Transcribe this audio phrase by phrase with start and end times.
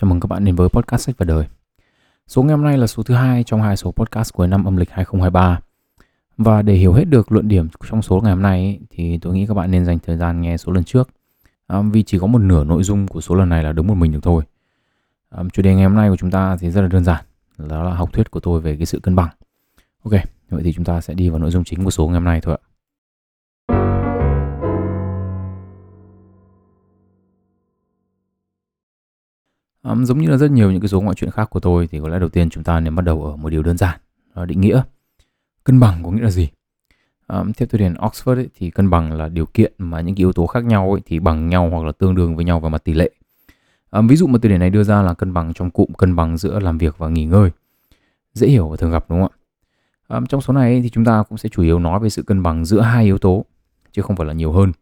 [0.00, 1.46] Chào mừng các bạn đến với podcast sách và đời.
[2.26, 4.76] Số ngày hôm nay là số thứ hai trong hai số podcast cuối năm âm
[4.76, 5.60] lịch 2023.
[6.36, 9.34] Và để hiểu hết được luận điểm trong số ngày hôm nay ấy, thì tôi
[9.34, 11.08] nghĩ các bạn nên dành thời gian nghe số lần trước.
[11.66, 13.94] À, vì chỉ có một nửa nội dung của số lần này là đúng một
[13.94, 14.44] mình được thôi.
[15.30, 17.24] À, chủ đề ngày hôm nay của chúng ta thì rất là đơn giản,
[17.58, 19.28] đó là học thuyết của tôi về cái sự cân bằng.
[20.02, 20.12] Ok,
[20.50, 22.40] vậy thì chúng ta sẽ đi vào nội dung chính của số ngày hôm nay
[22.40, 22.69] thôi ạ.
[29.82, 32.00] Um, giống như là rất nhiều những cái số ngoại truyện khác của tôi thì
[32.00, 34.00] có lẽ đầu tiên chúng ta nên bắt đầu ở một điều đơn giản
[34.34, 34.82] đó là định nghĩa.
[35.64, 36.48] Cân bằng có nghĩa là gì?
[37.28, 40.20] Um, theo từ điển Oxford ấy, thì cân bằng là điều kiện mà những cái
[40.20, 42.68] yếu tố khác nhau ấy, thì bằng nhau hoặc là tương đương với nhau về
[42.68, 43.10] mặt tỷ lệ.
[43.90, 46.16] Um, ví dụ mà từ điển này đưa ra là cân bằng trong cụm cân
[46.16, 47.50] bằng giữa làm việc và nghỉ ngơi.
[48.32, 49.32] Dễ hiểu và thường gặp đúng không
[50.08, 50.16] ạ?
[50.16, 52.22] Um, trong số này ấy, thì chúng ta cũng sẽ chủ yếu nói về sự
[52.22, 53.44] cân bằng giữa hai yếu tố
[53.92, 54.72] chứ không phải là nhiều hơn.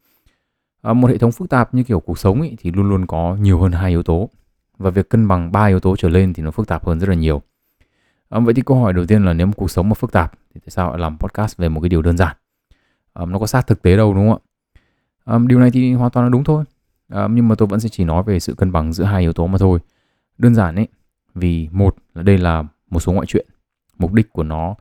[0.83, 3.37] Um, một hệ thống phức tạp như kiểu cuộc sống ấy, thì luôn luôn có
[3.41, 4.31] nhiều hơn hai yếu tố
[4.79, 7.09] và việc cân bằng ba yếu tố trở lên thì nó phức tạp hơn rất
[7.09, 7.43] là nhiều.
[8.29, 10.33] à, vậy thì câu hỏi đầu tiên là nếu một cuộc sống mà phức tạp
[10.55, 12.37] thì tại sao lại làm podcast về một cái điều đơn giản?
[13.13, 15.35] à, nó có sát thực tế đâu đúng không ạ?
[15.35, 16.65] à, điều này thì hoàn toàn là đúng thôi.
[17.09, 19.33] à, nhưng mà tôi vẫn sẽ chỉ nói về sự cân bằng giữa hai yếu
[19.33, 19.79] tố mà thôi.
[20.39, 20.89] Đơn giản ấy,
[21.35, 23.47] vì một là đây là một số ngoại truyện.
[23.99, 24.75] Mục đích của nó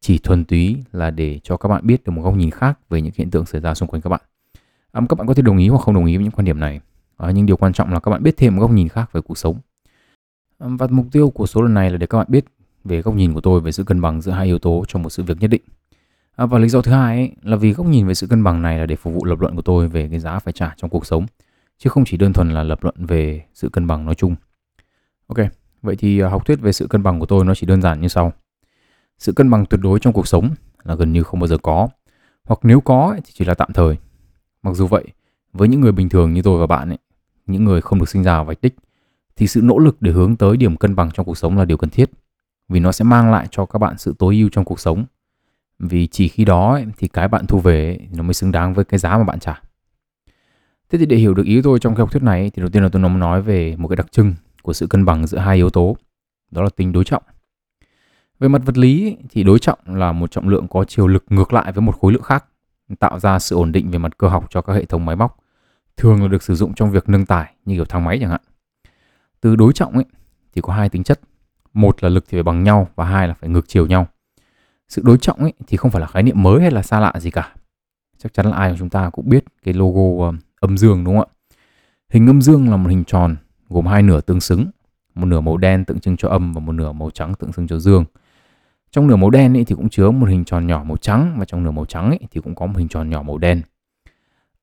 [0.00, 3.02] chỉ thuần túy là để cho các bạn biết được một góc nhìn khác về
[3.02, 4.20] những hiện tượng xảy ra xung quanh các bạn.
[4.92, 6.60] à, các bạn có thể đồng ý hoặc không đồng ý với những quan điểm
[6.60, 6.80] này
[7.16, 9.20] à, nhưng điều quan trọng là các bạn biết thêm một góc nhìn khác về
[9.20, 9.58] cuộc sống.
[10.58, 12.44] Và mục tiêu của số lần này là để các bạn biết
[12.84, 15.10] về góc nhìn của tôi về sự cân bằng giữa hai yếu tố trong một
[15.10, 15.62] sự việc nhất định.
[16.36, 18.62] À, và lý do thứ hai ấy, là vì góc nhìn về sự cân bằng
[18.62, 20.90] này là để phục vụ lập luận của tôi về cái giá phải trả trong
[20.90, 21.26] cuộc sống
[21.78, 24.36] chứ không chỉ đơn thuần là lập luận về sự cân bằng nói chung.
[25.26, 25.38] Ok
[25.82, 28.00] vậy thì à, học thuyết về sự cân bằng của tôi nó chỉ đơn giản
[28.00, 28.32] như sau.
[29.18, 30.50] Sự cân bằng tuyệt đối trong cuộc sống
[30.84, 31.88] là gần như không bao giờ có
[32.44, 33.96] hoặc nếu có thì chỉ là tạm thời.
[34.62, 35.04] Mặc dù vậy
[35.52, 36.98] với những người bình thường như tôi và bạn ấy
[37.46, 38.74] những người không được sinh ra ở vạch đích
[39.36, 41.76] thì sự nỗ lực để hướng tới điểm cân bằng trong cuộc sống là điều
[41.76, 42.10] cần thiết
[42.68, 45.04] vì nó sẽ mang lại cho các bạn sự tối ưu trong cuộc sống.
[45.78, 48.74] Vì chỉ khi đó ấy, thì cái bạn thu về ấy, nó mới xứng đáng
[48.74, 49.60] với cái giá mà bạn trả.
[50.90, 52.82] Thế thì để hiểu được ý tôi trong cái học thuyết này thì đầu tiên
[52.82, 55.56] là tôi muốn nói về một cái đặc trưng của sự cân bằng giữa hai
[55.56, 55.96] yếu tố
[56.50, 57.22] đó là tính đối trọng.
[58.40, 61.52] Về mặt vật lý thì đối trọng là một trọng lượng có chiều lực ngược
[61.52, 62.44] lại với một khối lượng khác
[62.98, 65.43] tạo ra sự ổn định về mặt cơ học cho các hệ thống máy móc
[65.96, 68.40] thường là được sử dụng trong việc nâng tải như kiểu thang máy chẳng hạn.
[69.40, 70.04] Từ đối trọng ấy
[70.54, 71.20] thì có hai tính chất.
[71.72, 74.06] Một là lực thì phải bằng nhau và hai là phải ngược chiều nhau.
[74.88, 77.12] Sự đối trọng ấy thì không phải là khái niệm mới hay là xa lạ
[77.18, 77.54] gì cả.
[78.18, 81.18] Chắc chắn là ai của chúng ta cũng biết cái logo um, âm dương đúng
[81.18, 81.56] không ạ?
[82.10, 83.36] Hình âm dương là một hình tròn
[83.68, 84.70] gồm hai nửa tương xứng,
[85.14, 87.66] một nửa màu đen tượng trưng cho âm và một nửa màu trắng tượng trưng
[87.66, 88.04] cho dương.
[88.90, 91.44] Trong nửa màu đen ấy thì cũng chứa một hình tròn nhỏ màu trắng và
[91.44, 93.62] trong nửa màu trắng ấy thì cũng có một hình tròn nhỏ màu đen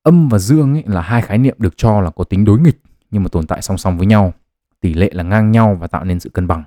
[0.03, 2.81] âm và dương ấy là hai khái niệm được cho là có tính đối nghịch
[3.11, 4.33] nhưng mà tồn tại song song với nhau.
[4.81, 6.63] Tỷ lệ là ngang nhau và tạo nên sự cân bằng.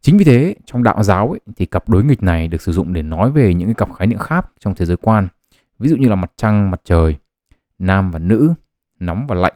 [0.00, 2.92] Chính vì thế trong đạo giáo ấy, thì cặp đối nghịch này được sử dụng
[2.92, 5.28] để nói về những cái cặp khái niệm khác trong thế giới quan.
[5.78, 7.16] Ví dụ như là mặt trăng mặt trời
[7.78, 8.54] nam và nữ
[9.00, 9.54] nóng và lạnh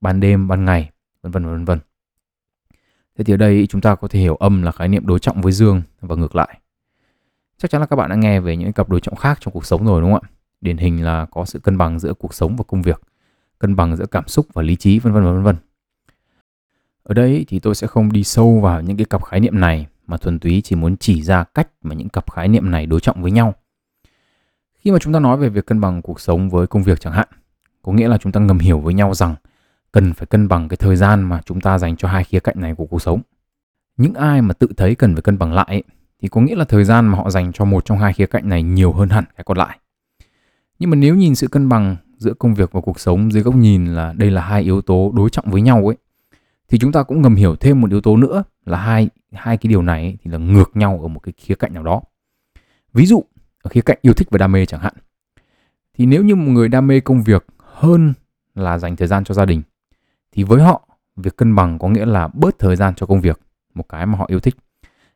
[0.00, 0.90] ban đêm ban ngày
[1.22, 1.78] vân vân vân vân.
[3.18, 5.42] Thế thì ở đây chúng ta có thể hiểu âm là khái niệm đối trọng
[5.42, 6.60] với dương và ngược lại.
[7.58, 9.66] Chắc chắn là các bạn đã nghe về những cặp đối trọng khác trong cuộc
[9.66, 10.28] sống rồi đúng không ạ?
[10.60, 13.00] Điển hình là có sự cân bằng giữa cuộc sống và công việc,
[13.58, 15.56] cân bằng giữa cảm xúc và lý trí, vân vân vân vân.
[17.02, 19.86] Ở đây thì tôi sẽ không đi sâu vào những cái cặp khái niệm này,
[20.06, 23.00] mà thuần túy chỉ muốn chỉ ra cách mà những cặp khái niệm này đối
[23.00, 23.54] trọng với nhau.
[24.74, 27.12] Khi mà chúng ta nói về việc cân bằng cuộc sống với công việc chẳng
[27.12, 27.28] hạn,
[27.82, 29.34] có nghĩa là chúng ta ngầm hiểu với nhau rằng
[29.92, 32.60] cần phải cân bằng cái thời gian mà chúng ta dành cho hai khía cạnh
[32.60, 33.20] này của cuộc sống.
[33.96, 35.82] Những ai mà tự thấy cần phải cân bằng lại
[36.22, 38.48] thì có nghĩa là thời gian mà họ dành cho một trong hai khía cạnh
[38.48, 39.78] này nhiều hơn hẳn cái còn lại
[40.78, 43.54] nhưng mà nếu nhìn sự cân bằng giữa công việc và cuộc sống dưới góc
[43.54, 45.96] nhìn là đây là hai yếu tố đối trọng với nhau ấy,
[46.68, 49.68] thì chúng ta cũng ngầm hiểu thêm một yếu tố nữa là hai hai cái
[49.68, 52.02] điều này thì là ngược nhau ở một cái khía cạnh nào đó.
[52.92, 53.24] Ví dụ,
[53.62, 54.94] ở khía cạnh yêu thích và đam mê chẳng hạn,
[55.94, 58.14] thì nếu như một người đam mê công việc hơn
[58.54, 59.62] là dành thời gian cho gia đình,
[60.32, 63.40] thì với họ, việc cân bằng có nghĩa là bớt thời gian cho công việc,
[63.74, 64.54] một cái mà họ yêu thích,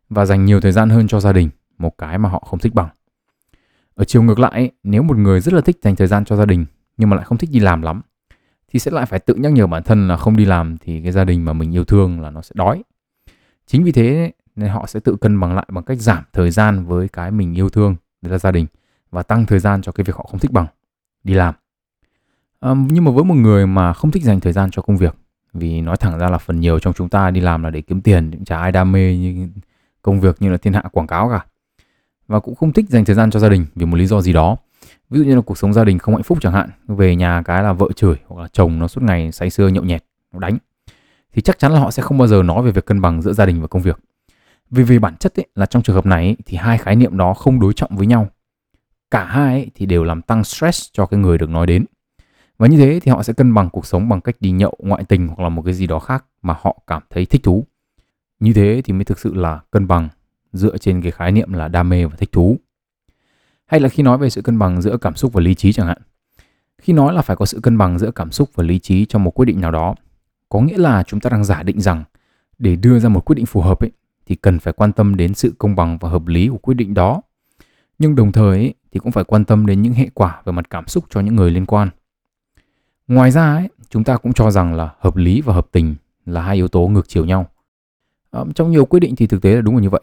[0.09, 2.75] và dành nhiều thời gian hơn cho gia đình, một cái mà họ không thích
[2.75, 2.89] bằng
[4.03, 6.45] ở chiều ngược lại, nếu một người rất là thích dành thời gian cho gia
[6.47, 6.67] đình
[6.97, 8.03] nhưng mà lại không thích đi làm lắm
[8.69, 11.13] thì sẽ lại phải tự nhắc nhở bản thân là không đi làm thì cái
[11.13, 12.83] gia đình mà mình yêu thương là nó sẽ đói.
[13.67, 16.85] Chính vì thế nên họ sẽ tự cân bằng lại bằng cách giảm thời gian
[16.85, 18.67] với cái mình yêu thương, đấy là gia đình
[19.11, 20.67] và tăng thời gian cho cái việc họ không thích bằng
[21.25, 21.55] đi làm.
[22.61, 25.15] À, nhưng mà với một người mà không thích dành thời gian cho công việc
[25.53, 28.01] vì nói thẳng ra là phần nhiều trong chúng ta đi làm là để kiếm
[28.01, 29.49] tiền, chả ai đam mê như
[30.03, 31.47] công việc như là thiên hạ quảng cáo cả
[32.29, 34.33] và cũng không thích dành thời gian cho gia đình vì một lý do gì
[34.33, 34.57] đó
[35.11, 37.43] ví dụ như là cuộc sống gia đình không hạnh phúc chẳng hạn về nhà
[37.45, 40.39] cái là vợ chửi hoặc là chồng nó suốt ngày say sưa nhậu nhẹt nó
[40.39, 40.59] đánh
[41.33, 43.33] thì chắc chắn là họ sẽ không bao giờ nói về việc cân bằng giữa
[43.33, 43.99] gia đình và công việc.
[44.71, 47.17] Vì về bản chất ấy, là trong trường hợp này ấy, thì hai khái niệm
[47.17, 48.29] đó không đối trọng với nhau.
[49.11, 51.85] Cả hai ấy, thì đều làm tăng stress cho cái người được nói đến.
[52.59, 55.05] Và như thế thì họ sẽ cân bằng cuộc sống bằng cách đi nhậu, ngoại
[55.05, 57.67] tình hoặc là một cái gì đó khác mà họ cảm thấy thích thú.
[58.41, 60.09] Như thế thì mới thực sự là cân bằng
[60.53, 62.57] dựa trên cái khái niệm là đam mê và thích thú.
[63.67, 65.87] Hay là khi nói về sự cân bằng giữa cảm xúc và lý trí chẳng
[65.87, 65.99] hạn.
[66.79, 69.25] Khi nói là phải có sự cân bằng giữa cảm xúc và lý trí trong
[69.25, 69.95] một quyết định nào đó,
[70.49, 72.05] có nghĩa là chúng ta đang giả định rằng
[72.59, 73.91] để đưa ra một quyết định phù hợp ấy
[74.27, 76.95] thì cần phải quan tâm đến sự công bằng và hợp lý của quyết định
[76.95, 77.23] đó.
[77.99, 80.71] Nhưng đồng thời ấy, thì cũng phải quan tâm đến những hệ quả về mặt
[80.71, 81.89] cảm xúc cho những người liên quan.
[83.09, 85.95] Ngoài ra ấy, chúng ta cũng cho rằng là hợp lý và hợp tình
[86.27, 87.47] là hai yếu tố ngược chiều nhau.
[88.31, 90.03] À, trong nhiều quyết định thì thực tế là đúng là như vậy.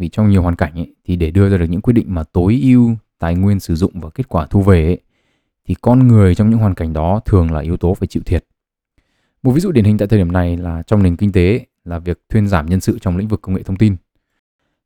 [0.00, 2.24] Vì trong nhiều hoàn cảnh ấy, thì để đưa ra được những quyết định mà
[2.24, 4.98] tối ưu tài nguyên sử dụng và kết quả thu về ấy,
[5.68, 8.44] thì con người trong những hoàn cảnh đó thường là yếu tố phải chịu thiệt.
[9.42, 11.98] Một ví dụ điển hình tại thời điểm này là trong nền kinh tế là
[11.98, 13.96] việc thuyên giảm nhân sự trong lĩnh vực công nghệ thông tin.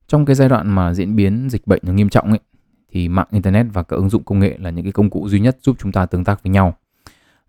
[0.07, 2.41] Trong cái giai đoạn mà diễn biến dịch bệnh nghiêm trọng ấy,
[2.93, 5.41] thì mạng internet và các ứng dụng công nghệ là những cái công cụ duy
[5.41, 6.77] nhất giúp chúng ta tương tác với nhau.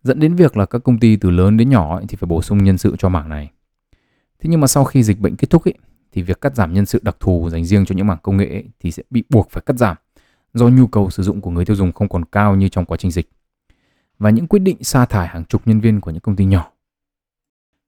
[0.03, 2.41] Dẫn đến việc là các công ty từ lớn đến nhỏ ấy, thì phải bổ
[2.41, 3.51] sung nhân sự cho mảng này.
[4.39, 5.73] Thế nhưng mà sau khi dịch bệnh kết thúc ấy,
[6.15, 8.49] thì việc cắt giảm nhân sự đặc thù dành riêng cho những mảng công nghệ
[8.49, 9.97] ấy, thì sẽ bị buộc phải cắt giảm
[10.53, 12.97] do nhu cầu sử dụng của người tiêu dùng không còn cao như trong quá
[12.97, 13.29] trình dịch.
[14.19, 16.71] Và những quyết định sa thải hàng chục nhân viên của những công ty nhỏ,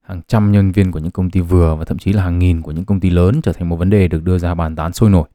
[0.02, 2.62] hàng trăm nhân viên của những công ty vừa và thậm chí là hàng nghìn
[2.62, 4.94] của những công ty lớn trở thành một vấn đề được đưa ra bàn tán
[4.94, 5.30] sôi nổi.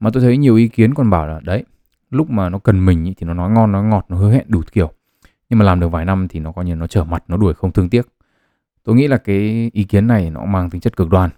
[0.00, 1.64] Mà tôi thấy nhiều ý kiến còn bảo là đấy,
[2.10, 4.62] lúc mà nó cần mình thì nó nói ngon nó ngọt nó hứa hẹn đủ
[4.72, 4.92] kiểu.
[5.50, 7.54] Nhưng mà làm được vài năm thì nó coi như nó trở mặt nó đuổi
[7.54, 8.08] không thương tiếc.
[8.84, 11.30] Tôi nghĩ là cái ý kiến này nó mang tính chất cực đoan.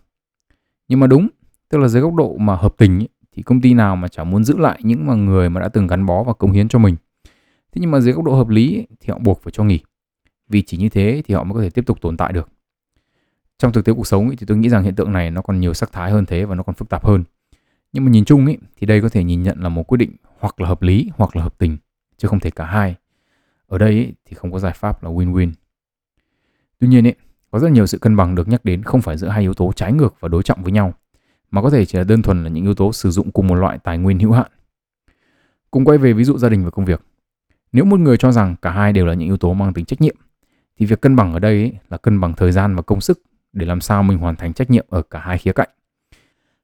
[0.92, 1.28] Nhưng mà đúng,
[1.68, 4.30] tức là dưới góc độ mà hợp tình ấy, thì công ty nào mà chẳng
[4.30, 6.78] muốn giữ lại những mà người mà đã từng gắn bó và cống hiến cho
[6.78, 6.96] mình.
[7.72, 9.80] Thế nhưng mà dưới góc độ hợp lý ấy, thì họ buộc phải cho nghỉ.
[10.48, 12.48] Vì chỉ như thế thì họ mới có thể tiếp tục tồn tại được.
[13.58, 15.60] Trong thực tế cuộc sống ấy, thì tôi nghĩ rằng hiện tượng này nó còn
[15.60, 17.24] nhiều sắc thái hơn thế và nó còn phức tạp hơn.
[17.92, 20.16] Nhưng mà nhìn chung ấy, thì đây có thể nhìn nhận là một quyết định
[20.38, 21.76] hoặc là hợp lý hoặc là hợp tình,
[22.16, 22.94] chứ không thể cả hai.
[23.66, 25.52] Ở đây ấy, thì không có giải pháp là win-win.
[26.78, 27.14] Tuy nhiên ấy,
[27.52, 29.72] có rất nhiều sự cân bằng được nhắc đến không phải giữa hai yếu tố
[29.76, 30.94] trái ngược và đối trọng với nhau,
[31.50, 33.54] mà có thể chỉ là đơn thuần là những yếu tố sử dụng cùng một
[33.54, 34.50] loại tài nguyên hữu hạn.
[35.70, 37.02] Cùng quay về ví dụ gia đình và công việc.
[37.72, 40.00] Nếu một người cho rằng cả hai đều là những yếu tố mang tính trách
[40.00, 40.16] nhiệm,
[40.78, 43.22] thì việc cân bằng ở đây ấy là cân bằng thời gian và công sức
[43.52, 45.69] để làm sao mình hoàn thành trách nhiệm ở cả hai khía cạnh.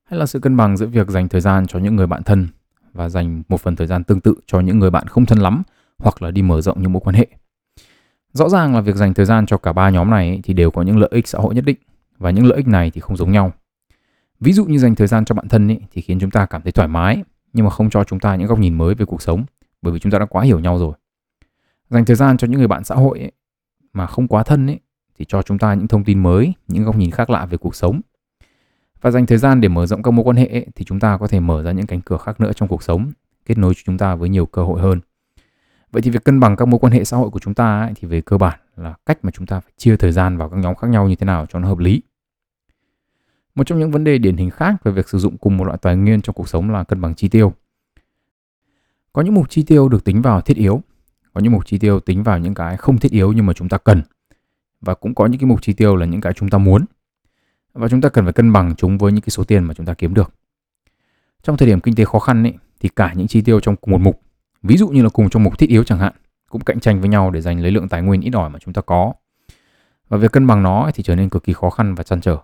[0.05, 2.49] Hay là sự cân bằng giữa việc dành thời gian cho những người bạn thân
[2.93, 5.63] và dành một phần thời gian tương tự cho những người bạn không thân lắm
[5.99, 7.27] hoặc là đi mở rộng những mối quan hệ.
[8.33, 10.83] Rõ ràng là việc dành thời gian cho cả ba nhóm này thì đều có
[10.83, 11.77] những lợi ích xã hội nhất định
[12.19, 13.53] và những lợi ích này thì không giống nhau.
[14.41, 16.63] Ví dụ như dành thời gian cho bạn thân ấy, thì khiến chúng ta cảm
[16.63, 17.23] thấy thoải mái
[17.53, 19.45] nhưng mà không cho chúng ta những góc nhìn mới về cuộc sống
[19.83, 20.93] bởi vì chúng ta đã quá hiểu nhau rồi.
[21.91, 23.33] Dành thời gian cho những người bạn xã hội ấy,
[23.93, 24.81] mà không quá thân ấy
[25.19, 27.75] thì cho chúng ta những thông tin mới, những góc nhìn khác lạ về cuộc
[27.75, 28.01] sống.
[29.01, 31.17] Và dành thời gian để mở rộng các mối quan hệ ấy, thì chúng ta
[31.19, 33.13] có thể mở ra những cánh cửa khác nữa trong cuộc sống,
[33.47, 35.01] kết nối chúng ta với nhiều cơ hội hơn.
[35.93, 37.93] Vậy thì việc cân bằng các mối quan hệ xã hội của chúng ta ấy,
[37.97, 40.57] thì về cơ bản là cách mà chúng ta phải chia thời gian vào các
[40.57, 42.03] nhóm khác nhau như thế nào cho nó hợp lý.
[43.55, 45.79] Một trong những vấn đề điển hình khác về việc sử dụng cùng một loại
[45.83, 47.53] tài nguyên trong cuộc sống là cân bằng chi tiêu.
[49.13, 50.83] Có những mục chi tiêu được tính vào thiết yếu,
[51.35, 53.69] có những mục chi tiêu tính vào những cái không thiết yếu nhưng mà chúng
[53.69, 54.03] ta cần.
[54.81, 56.85] Và cũng có những cái mục chi tiêu là những cái chúng ta muốn.
[57.73, 59.87] Và chúng ta cần phải cân bằng chúng với những cái số tiền mà chúng
[59.87, 60.35] ta kiếm được.
[61.43, 63.93] Trong thời điểm kinh tế khó khăn ấy, thì cả những chi tiêu trong cùng
[63.93, 64.21] một mục
[64.63, 66.13] Ví dụ như là cùng trong mục thiết yếu chẳng hạn,
[66.49, 68.75] cũng cạnh tranh với nhau để giành lấy lượng tài nguyên ít ỏi mà chúng
[68.75, 69.13] ta có.
[70.09, 72.39] Và việc cân bằng nó thì trở nên cực kỳ khó khăn và chăn trở.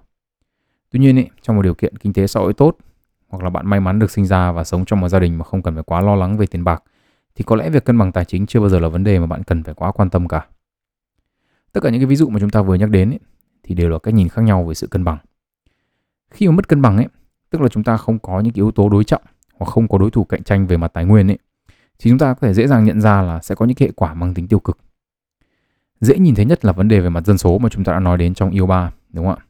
[0.90, 2.76] Tuy nhiên ý, trong một điều kiện kinh tế xã hội tốt
[3.28, 5.44] hoặc là bạn may mắn được sinh ra và sống trong một gia đình mà
[5.44, 6.82] không cần phải quá lo lắng về tiền bạc
[7.34, 9.26] thì có lẽ việc cân bằng tài chính chưa bao giờ là vấn đề mà
[9.26, 10.46] bạn cần phải quá quan tâm cả.
[11.72, 13.18] Tất cả những cái ví dụ mà chúng ta vừa nhắc đến ý,
[13.62, 15.18] thì đều là cách nhìn khác nhau về sự cân bằng.
[16.30, 17.06] Khi mà mất cân bằng ấy,
[17.50, 19.22] tức là chúng ta không có những yếu tố đối trọng
[19.54, 21.38] hoặc không có đối thủ cạnh tranh về mặt tài nguyên ấy
[21.98, 24.14] thì chúng ta có thể dễ dàng nhận ra là sẽ có những hệ quả
[24.14, 24.78] mang tính tiêu cực.
[26.00, 28.00] Dễ nhìn thấy nhất là vấn đề về mặt dân số mà chúng ta đã
[28.00, 29.44] nói đến trong yêu ba, đúng không ạ?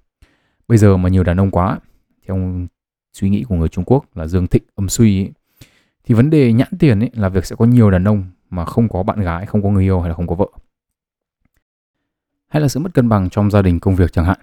[0.68, 1.78] Bây giờ mà nhiều đàn ông quá,
[2.26, 2.66] theo
[3.12, 5.32] suy nghĩ của người Trung Quốc là dương thịnh âm suy ấy,
[6.04, 8.88] thì vấn đề nhãn tiền ấy là việc sẽ có nhiều đàn ông mà không
[8.88, 10.46] có bạn gái, không có người yêu hay là không có vợ.
[12.48, 14.38] Hay là sự mất cân bằng trong gia đình công việc chẳng hạn.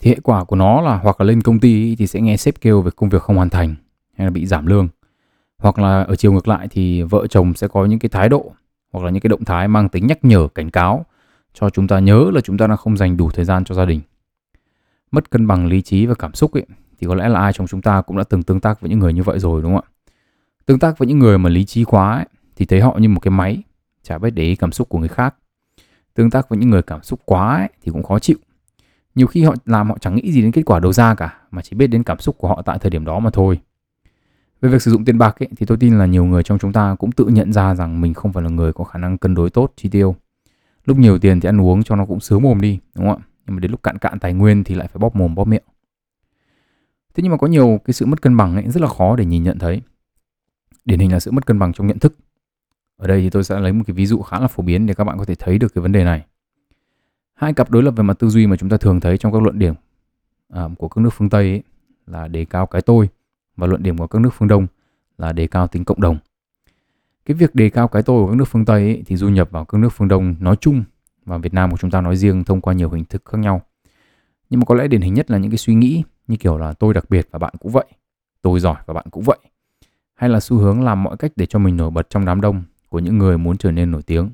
[0.00, 2.60] Thì hệ quả của nó là hoặc là lên công ty thì sẽ nghe sếp
[2.60, 3.74] kêu về công việc không hoàn thành
[4.16, 4.88] hay là bị giảm lương
[5.64, 8.52] hoặc là ở chiều ngược lại thì vợ chồng sẽ có những cái thái độ
[8.92, 11.06] hoặc là những cái động thái mang tính nhắc nhở cảnh cáo
[11.54, 13.84] cho chúng ta nhớ là chúng ta đang không dành đủ thời gian cho gia
[13.84, 14.00] đình.
[15.10, 16.66] Mất cân bằng lý trí và cảm xúc ấy
[16.98, 18.98] thì có lẽ là ai trong chúng ta cũng đã từng tương tác với những
[18.98, 19.90] người như vậy rồi đúng không ạ?
[20.66, 23.20] Tương tác với những người mà lý trí quá ấy, thì thấy họ như một
[23.20, 23.62] cái máy
[24.02, 25.34] chả biết để ý cảm xúc của người khác.
[26.14, 28.36] Tương tác với những người cảm xúc quá ấy, thì cũng khó chịu.
[29.14, 31.62] Nhiều khi họ làm họ chẳng nghĩ gì đến kết quả đầu ra cả mà
[31.62, 33.60] chỉ biết đến cảm xúc của họ tại thời điểm đó mà thôi.
[34.60, 36.72] Về việc sử dụng tiền bạc ấy, thì tôi tin là nhiều người trong chúng
[36.72, 39.34] ta cũng tự nhận ra rằng mình không phải là người có khả năng cân
[39.34, 40.16] đối tốt chi tiêu.
[40.84, 43.24] Lúc nhiều tiền thì ăn uống cho nó cũng sướng mồm đi, đúng không ạ?
[43.46, 45.62] Nhưng mà đến lúc cạn cạn tài nguyên thì lại phải bóp mồm bóp miệng.
[47.14, 49.24] Thế nhưng mà có nhiều cái sự mất cân bằng ấy rất là khó để
[49.24, 49.82] nhìn nhận thấy.
[50.84, 52.16] Điển hình là sự mất cân bằng trong nhận thức.
[52.96, 54.94] Ở đây thì tôi sẽ lấy một cái ví dụ khá là phổ biến để
[54.94, 56.24] các bạn có thể thấy được cái vấn đề này.
[57.34, 59.42] Hai cặp đối lập về mặt tư duy mà chúng ta thường thấy trong các
[59.42, 59.74] luận điểm
[60.52, 61.62] à, của các nước phương Tây ấy,
[62.06, 63.08] là đề cao cái tôi
[63.56, 64.66] và luận điểm của các nước phương Đông
[65.18, 66.18] là đề cao tính cộng đồng.
[67.26, 69.50] Cái việc đề cao cái tôi của các nước phương Tây ấy, thì du nhập
[69.50, 70.84] vào các nước phương Đông nói chung
[71.24, 73.62] và Việt Nam của chúng ta nói riêng thông qua nhiều hình thức khác nhau.
[74.50, 76.72] Nhưng mà có lẽ điển hình nhất là những cái suy nghĩ như kiểu là
[76.72, 77.86] tôi đặc biệt và bạn cũng vậy,
[78.42, 79.38] tôi giỏi và bạn cũng vậy.
[80.14, 82.62] Hay là xu hướng làm mọi cách để cho mình nổi bật trong đám đông
[82.88, 84.30] của những người muốn trở nên nổi tiếng.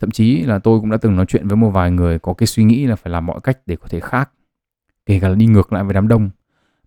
[0.00, 2.46] Thậm chí là tôi cũng đã từng nói chuyện với một vài người có cái
[2.46, 4.30] suy nghĩ là phải làm mọi cách để có thể khác.
[5.06, 6.30] Kể cả là đi ngược lại với đám đông.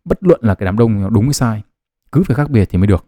[0.06, 1.64] Bất luận là cái đám đông nó đúng hay sai.
[2.12, 3.06] Cứ phải khác biệt thì mới được.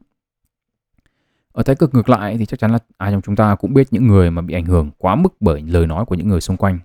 [1.52, 3.88] Ở thái cực ngược lại thì chắc chắn là ai trong chúng ta cũng biết
[3.92, 6.58] những người mà bị ảnh hưởng quá mức bởi lời nói của những người xung
[6.58, 6.80] quanh.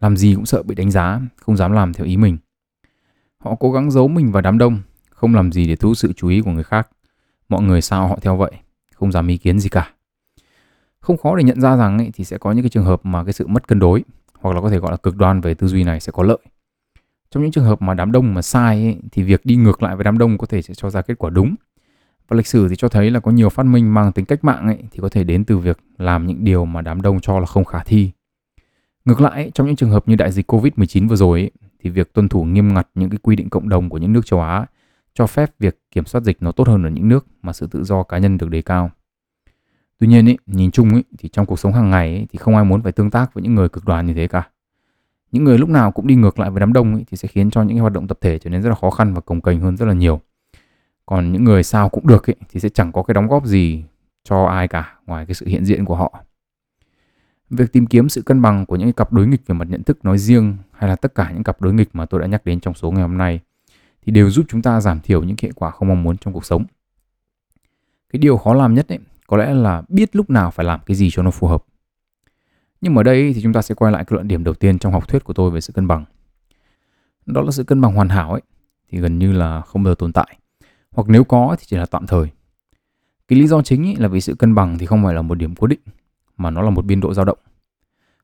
[0.00, 2.38] Làm gì cũng sợ bị đánh giá, không dám làm theo ý mình.
[3.38, 4.80] Họ cố gắng giấu mình vào đám đông,
[5.10, 6.88] không làm gì để thu hút sự chú ý của người khác.
[7.48, 8.52] Mọi người sao họ theo vậy,
[8.94, 9.92] không dám ý kiến gì cả.
[11.00, 13.24] Không khó để nhận ra rằng ấy, thì sẽ có những cái trường hợp mà
[13.24, 14.04] cái sự mất cân đối
[14.40, 16.38] hoặc là có thể gọi là cực đoan về tư duy này sẽ có lợi.
[17.30, 19.96] Trong những trường hợp mà đám đông mà sai ấy, thì việc đi ngược lại
[19.96, 21.54] với đám đông có thể sẽ cho ra kết quả đúng.
[22.28, 24.66] Và lịch sử thì cho thấy là có nhiều phát minh mang tính cách mạng
[24.66, 27.46] ấy, thì có thể đến từ việc làm những điều mà đám đông cho là
[27.46, 28.10] không khả thi.
[29.04, 32.12] Ngược lại, trong những trường hợp như đại dịch Covid-19 vừa rồi ấy, thì việc
[32.12, 34.66] tuân thủ nghiêm ngặt những cái quy định cộng đồng của những nước châu Á
[35.14, 37.84] cho phép việc kiểm soát dịch nó tốt hơn ở những nước mà sự tự
[37.84, 38.90] do cá nhân được đề cao.
[39.98, 42.56] Tuy nhiên ấy, nhìn chung ấy, thì trong cuộc sống hàng ngày ấy, thì không
[42.56, 44.48] ai muốn phải tương tác với những người cực đoan như thế cả.
[45.36, 47.50] Những người lúc nào cũng đi ngược lại với đám đông ấy, thì sẽ khiến
[47.50, 49.60] cho những hoạt động tập thể trở nên rất là khó khăn và cồng kềnh
[49.60, 50.20] hơn rất là nhiều.
[51.06, 53.84] Còn những người sao cũng được ấy, thì sẽ chẳng có cái đóng góp gì
[54.24, 56.24] cho ai cả ngoài cái sự hiện diện của họ.
[57.50, 60.04] Việc tìm kiếm sự cân bằng của những cặp đối nghịch về mặt nhận thức
[60.04, 62.60] nói riêng hay là tất cả những cặp đối nghịch mà tôi đã nhắc đến
[62.60, 63.40] trong số ngày hôm nay
[64.06, 66.44] thì đều giúp chúng ta giảm thiểu những hệ quả không mong muốn trong cuộc
[66.44, 66.64] sống.
[68.12, 70.94] Cái điều khó làm nhất ấy, có lẽ là biết lúc nào phải làm cái
[70.94, 71.64] gì cho nó phù hợp.
[72.80, 74.78] Nhưng mà ở đây thì chúng ta sẽ quay lại cái luận điểm đầu tiên
[74.78, 76.04] trong học thuyết của tôi về sự cân bằng.
[77.26, 78.42] Đó là sự cân bằng hoàn hảo ấy
[78.90, 80.38] thì gần như là không bao giờ tồn tại.
[80.90, 82.28] Hoặc nếu có thì chỉ là tạm thời.
[83.28, 85.34] Cái lý do chính ấy là vì sự cân bằng thì không phải là một
[85.34, 85.80] điểm cố định
[86.36, 87.38] mà nó là một biên độ dao động.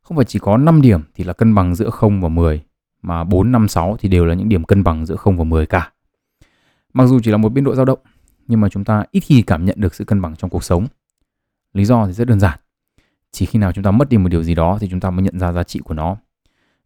[0.02, 2.62] Không phải chỉ có 5 điểm thì là cân bằng giữa 0 và 10
[3.02, 5.66] mà 4, 5, 6 thì đều là những điểm cân bằng giữa 0 và 10
[5.66, 5.92] cả.
[6.92, 7.98] Mặc dù chỉ là một biên độ dao động
[8.46, 10.86] nhưng mà chúng ta ít khi cảm nhận được sự cân bằng trong cuộc sống.
[11.72, 12.58] Lý do thì rất đơn giản.
[13.32, 15.22] Chỉ khi nào chúng ta mất đi một điều gì đó thì chúng ta mới
[15.22, 16.16] nhận ra giá trị của nó.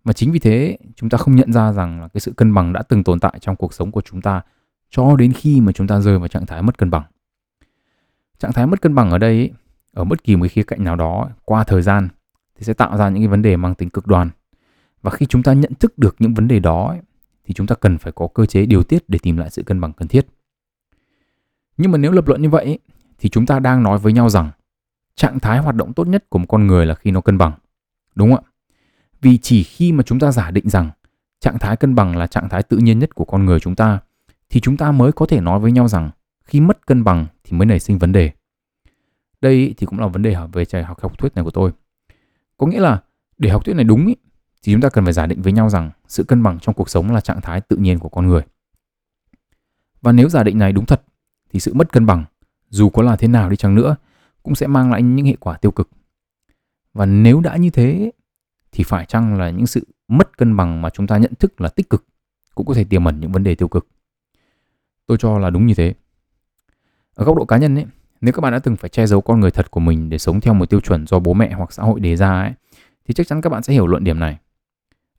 [0.05, 2.73] Và chính vì thế, chúng ta không nhận ra rằng là cái sự cân bằng
[2.73, 4.43] đã từng tồn tại trong cuộc sống của chúng ta
[4.91, 7.03] cho đến khi mà chúng ta rơi vào trạng thái mất cân bằng.
[8.39, 9.53] Trạng thái mất cân bằng ở đây
[9.93, 12.09] ở bất kỳ một khía cạnh nào đó qua thời gian
[12.57, 14.31] thì sẽ tạo ra những cái vấn đề mang tính cực đoan.
[15.03, 16.97] Và khi chúng ta nhận thức được những vấn đề đó
[17.45, 19.81] thì chúng ta cần phải có cơ chế điều tiết để tìm lại sự cân
[19.81, 20.27] bằng cần thiết.
[21.77, 22.79] Nhưng mà nếu lập luận như vậy
[23.19, 24.51] thì chúng ta đang nói với nhau rằng
[25.17, 27.53] trạng thái hoạt động tốt nhất của một con người là khi nó cân bằng.
[28.15, 28.51] Đúng không ạ?
[29.21, 30.91] Vì chỉ khi mà chúng ta giả định rằng
[31.41, 34.01] trạng thái cân bằng là trạng thái tự nhiên nhất của con người chúng ta
[34.51, 36.11] thì chúng ta mới có thể nói với nhau rằng
[36.45, 38.31] khi mất cân bằng thì mới nảy sinh vấn đề.
[39.41, 41.73] Đây thì cũng là vấn đề về trời học học thuyết này của tôi.
[42.57, 43.03] Có nghĩa là
[43.39, 44.17] để học thuyết này đúng ý,
[44.63, 46.91] thì chúng ta cần phải giả định với nhau rằng sự cân bằng trong cuộc
[46.91, 48.43] sống là trạng thái tự nhiên của con người.
[50.03, 51.03] Và nếu giả định này đúng thật
[51.53, 52.25] thì sự mất cân bằng
[52.69, 53.97] dù có là thế nào đi chăng nữa
[54.47, 55.89] cũng sẽ mang lại những hệ quả tiêu cực.
[56.95, 58.11] Và nếu đã như thế
[58.73, 61.69] thì phải chăng là những sự mất cân bằng mà chúng ta nhận thức là
[61.69, 62.05] tích cực
[62.55, 63.87] cũng có thể tiềm ẩn những vấn đề tiêu cực.
[65.07, 65.95] Tôi cho là đúng như thế.
[67.15, 67.87] Ở góc độ cá nhân ấy,
[68.21, 70.41] nếu các bạn đã từng phải che giấu con người thật của mình để sống
[70.41, 72.53] theo một tiêu chuẩn do bố mẹ hoặc xã hội đề ra ấy,
[73.05, 74.39] thì chắc chắn các bạn sẽ hiểu luận điểm này.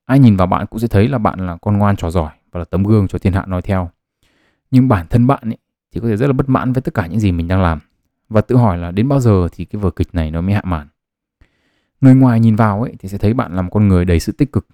[0.06, 2.60] Ai nhìn vào bạn cũng sẽ thấy là bạn là con ngoan trò giỏi và
[2.60, 3.90] là tấm gương cho thiên hạ nói theo.
[4.72, 5.58] Nhưng bản thân bạn ấy,
[5.92, 7.80] thì có thể rất là bất mãn với tất cả những gì mình đang làm
[8.30, 10.62] và tự hỏi là đến bao giờ thì cái vở kịch này nó mới hạ
[10.66, 10.88] màn.
[12.02, 14.32] Người ngoài nhìn vào ấy, thì sẽ thấy bạn là một con người đầy sự
[14.32, 14.68] tích cực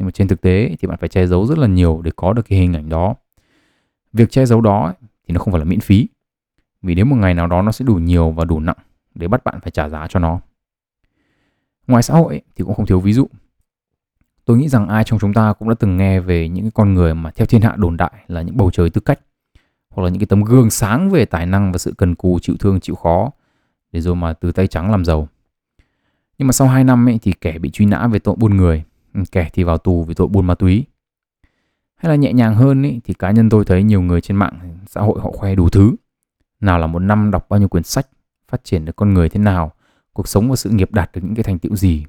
[0.00, 2.32] nhưng mà trên thực tế thì bạn phải che giấu rất là nhiều để có
[2.32, 3.14] được cái hình ảnh đó.
[4.12, 6.08] Việc che giấu đó thì nó không phải là miễn phí
[6.82, 8.76] vì nếu một ngày nào đó nó sẽ đủ nhiều và đủ nặng
[9.14, 10.40] để bắt bạn phải trả giá cho nó.
[11.86, 13.26] Ngoài xã hội thì cũng không thiếu ví dụ.
[14.44, 17.14] Tôi nghĩ rằng ai trong chúng ta cũng đã từng nghe về những con người
[17.14, 19.20] mà theo thiên hạ đồn đại là những bầu trời tư cách
[19.90, 22.56] hoặc là những cái tấm gương sáng về tài năng và sự cần cù chịu
[22.60, 23.30] thương chịu khó
[23.92, 25.28] để rồi mà từ tay trắng làm giàu.
[26.38, 28.84] Nhưng mà sau 2 năm ấy, thì kẻ bị truy nã về tội buôn người,
[29.14, 30.84] ừ, kẻ thì vào tù vì tội buôn ma túy.
[31.96, 34.78] Hay là nhẹ nhàng hơn ấy thì cá nhân tôi thấy nhiều người trên mạng
[34.86, 35.92] xã hội họ khoe đủ thứ.
[36.60, 38.06] Nào là một năm đọc bao nhiêu quyển sách,
[38.48, 39.72] phát triển được con người thế nào,
[40.12, 42.06] cuộc sống và sự nghiệp đạt được những cái thành tựu gì.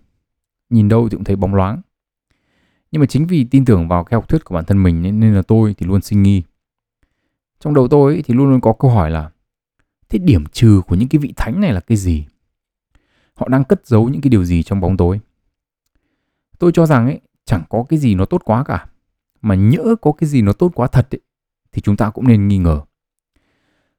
[0.69, 1.81] Nhìn đâu thì cũng thấy bóng loáng.
[2.91, 5.35] Nhưng mà chính vì tin tưởng vào cái học thuyết của bản thân mình nên
[5.35, 6.43] là tôi thì luôn sinh nghi.
[7.61, 9.31] Trong đầu tôi ấy, thì luôn luôn có câu hỏi là
[10.09, 12.25] thế điểm trừ của những cái vị thánh này là cái gì?
[13.33, 15.19] Họ đang cất giấu những cái điều gì trong bóng tối?
[16.59, 18.87] Tôi cho rằng ấy chẳng có cái gì nó tốt quá cả.
[19.41, 21.19] Mà nhỡ có cái gì nó tốt quá thật ấy,
[21.71, 22.81] thì chúng ta cũng nên nghi ngờ.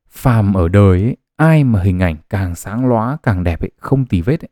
[0.09, 4.07] Phàm ở đời ấy, ai mà hình ảnh càng sáng lóa, càng đẹp ấy, không
[4.07, 4.49] tì vết ấy,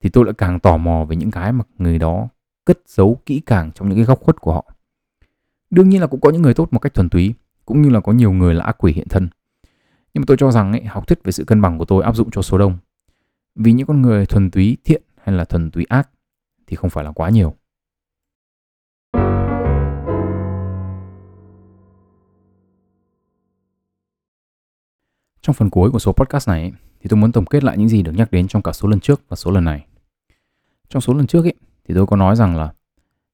[0.00, 2.28] thì tôi lại càng tò mò về những cái mà người đó
[2.64, 4.72] cất giấu kỹ càng trong những cái góc khuất của họ.
[5.70, 7.34] Đương nhiên là cũng có những người tốt một cách thuần túy,
[7.70, 9.28] cũng như là có nhiều người là ác quỷ hiện thân.
[10.14, 12.16] Nhưng mà tôi cho rằng ấy, học thuyết về sự cân bằng của tôi áp
[12.16, 12.78] dụng cho số đông.
[13.54, 16.10] Vì những con người thuần túy thiện hay là thuần túy ác
[16.66, 17.54] thì không phải là quá nhiều.
[25.42, 28.02] Trong phần cuối của số podcast này thì tôi muốn tổng kết lại những gì
[28.02, 29.86] được nhắc đến trong cả số lần trước và số lần này.
[30.88, 32.72] Trong số lần trước ấy, thì tôi có nói rằng là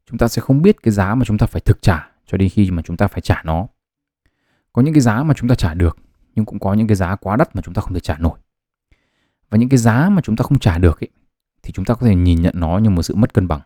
[0.07, 2.49] chúng ta sẽ không biết cái giá mà chúng ta phải thực trả cho đến
[2.49, 3.67] khi mà chúng ta phải trả nó.
[4.77, 5.97] Có những cái giá mà chúng ta trả được
[6.35, 8.39] nhưng cũng có những cái giá quá đắt mà chúng ta không thể trả nổi.
[9.51, 11.09] Và những cái giá mà chúng ta không trả được ấy,
[11.63, 13.61] thì chúng ta có thể nhìn nhận nó như một sự mất cân bằng.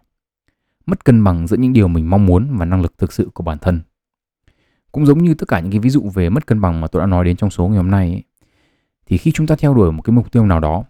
[0.87, 3.43] Mất cân bằng giữa những điều mình mong muốn và năng lực thực sự của
[3.43, 3.81] bản thân.
[4.93, 7.00] Cũng giống như tất cả những cái ví dụ về mất cân bằng mà tôi
[7.00, 8.25] đã nói đến trong số ngày hôm nay ấy,
[9.07, 10.85] thì khi chúng ta theo đuổi một cái mục tiêu nào đó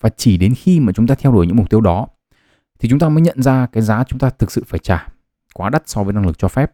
[0.00, 2.06] và chỉ đến khi mà chúng ta theo đuổi những mục tiêu đó
[2.78, 5.08] thì chúng ta mới nhận ra cái giá chúng ta thực sự phải trả
[5.54, 6.72] quá đắt so với năng lực cho phép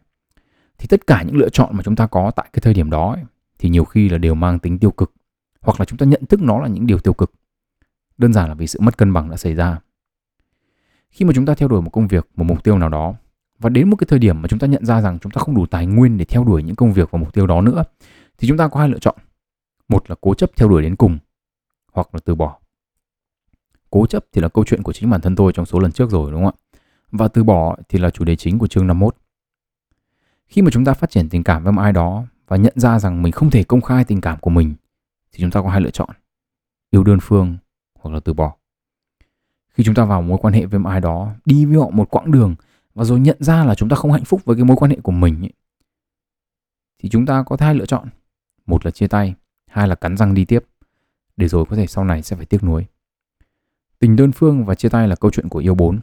[0.81, 3.13] thì tất cả những lựa chọn mà chúng ta có tại cái thời điểm đó
[3.13, 3.23] ấy,
[3.59, 5.13] thì nhiều khi là đều mang tính tiêu cực
[5.61, 7.31] hoặc là chúng ta nhận thức nó là những điều tiêu cực.
[8.17, 9.79] Đơn giản là vì sự mất cân bằng đã xảy ra.
[11.09, 13.13] Khi mà chúng ta theo đuổi một công việc một mục tiêu nào đó
[13.59, 15.55] và đến một cái thời điểm mà chúng ta nhận ra rằng chúng ta không
[15.55, 17.83] đủ tài nguyên để theo đuổi những công việc và mục tiêu đó nữa
[18.37, 19.15] thì chúng ta có hai lựa chọn.
[19.89, 21.17] Một là cố chấp theo đuổi đến cùng
[21.93, 22.59] hoặc là từ bỏ.
[23.89, 26.09] Cố chấp thì là câu chuyện của chính bản thân tôi trong số lần trước
[26.09, 26.79] rồi đúng không ạ?
[27.11, 29.15] Và từ bỏ thì là chủ đề chính của chương 51
[30.51, 32.99] khi mà chúng ta phát triển tình cảm với một ai đó và nhận ra
[32.99, 34.73] rằng mình không thể công khai tình cảm của mình
[35.31, 36.09] thì chúng ta có hai lựa chọn
[36.89, 37.57] yêu đơn phương
[37.99, 38.55] hoặc là từ bỏ.
[39.69, 42.09] Khi chúng ta vào mối quan hệ với một ai đó đi với họ một
[42.09, 42.55] quãng đường
[42.95, 44.97] và rồi nhận ra là chúng ta không hạnh phúc với cái mối quan hệ
[45.03, 45.51] của mình ấy,
[46.99, 48.07] thì chúng ta có hai lựa chọn.
[48.65, 49.35] Một là chia tay
[49.67, 50.63] hai là cắn răng đi tiếp.
[51.37, 52.85] Để rồi có thể sau này sẽ phải tiếc nuối.
[53.99, 55.99] Tình đơn phương và chia tay là câu chuyện của yêu bốn.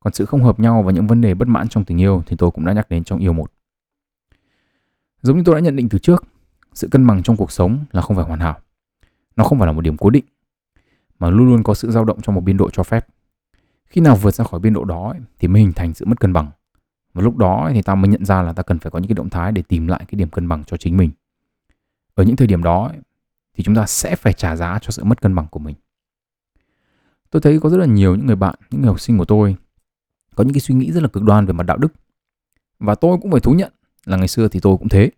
[0.00, 2.36] Còn sự không hợp nhau và những vấn đề bất mãn trong tình yêu thì
[2.36, 3.52] tôi cũng đã nhắc đến trong yêu một
[5.26, 6.24] giống như tôi đã nhận định từ trước,
[6.74, 8.60] sự cân bằng trong cuộc sống là không phải hoàn hảo.
[9.36, 10.24] Nó không phải là một điểm cố định,
[11.18, 13.06] mà luôn luôn có sự dao động trong một biên độ cho phép.
[13.84, 16.32] Khi nào vượt ra khỏi biên độ đó thì mới hình thành sự mất cân
[16.32, 16.50] bằng.
[17.14, 19.14] Và lúc đó thì ta mới nhận ra là ta cần phải có những cái
[19.14, 21.10] động thái để tìm lại cái điểm cân bằng cho chính mình.
[22.14, 22.92] Ở những thời điểm đó
[23.54, 25.74] thì chúng ta sẽ phải trả giá cho sự mất cân bằng của mình.
[27.30, 29.56] Tôi thấy có rất là nhiều những người bạn, những người học sinh của tôi,
[30.34, 31.92] có những cái suy nghĩ rất là cực đoan về mặt đạo đức.
[32.78, 33.72] Và tôi cũng phải thú nhận
[34.04, 35.10] là ngày xưa thì tôi cũng thế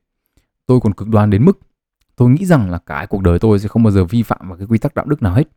[0.69, 1.59] tôi còn cực đoan đến mức
[2.17, 4.59] tôi nghĩ rằng là cái cuộc đời tôi sẽ không bao giờ vi phạm vào
[4.59, 5.49] cái quy tắc đạo đức nào hết.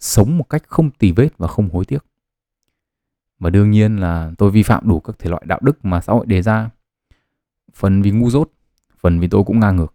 [0.00, 2.04] Sống một cách không tì vết và không hối tiếc.
[3.38, 6.12] Và đương nhiên là tôi vi phạm đủ các thể loại đạo đức mà xã
[6.12, 6.70] hội đề ra.
[7.74, 8.50] Phần vì ngu dốt
[8.98, 9.92] phần vì tôi cũng ngang ngược.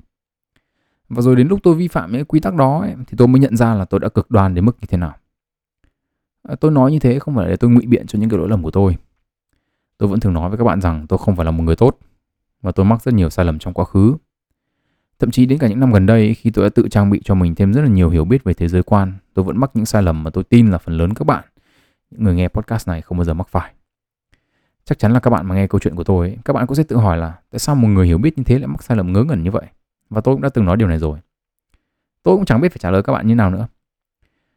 [1.10, 3.40] Và rồi đến lúc tôi vi phạm những quy tắc đó ấy, thì tôi mới
[3.40, 5.16] nhận ra là tôi đã cực đoan đến mức như thế nào.
[6.44, 8.50] À, tôi nói như thế không phải để tôi ngụy biện cho những cái lỗi
[8.50, 8.98] lầm của tôi.
[9.98, 12.00] Tôi vẫn thường nói với các bạn rằng tôi không phải là một người tốt
[12.62, 14.16] và tôi mắc rất nhiều sai lầm trong quá khứ.
[15.20, 17.36] Thậm chí đến cả những năm gần đây khi tôi đã tự trang bị cho
[17.36, 19.86] mình thêm rất là nhiều hiểu biết về thế giới quan tôi vẫn mắc những
[19.86, 21.44] sai lầm mà tôi tin là phần lớn các bạn
[22.12, 23.74] những người nghe podcast này không bao giờ mắc phải.
[24.86, 26.76] Chắc chắn là các bạn mà nghe câu chuyện của tôi ấy, các bạn cũng
[26.76, 28.98] sẽ tự hỏi là tại sao một người hiểu biết như thế lại mắc sai
[28.98, 29.66] lầm ngớ ngẩn như vậy?
[30.10, 31.20] Và tôi cũng đã từng nói điều này rồi.
[32.24, 33.68] Tôi cũng chẳng biết phải trả lời các bạn như nào nữa.